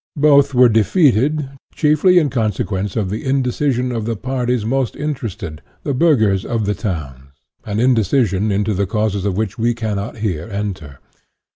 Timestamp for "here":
10.17-10.49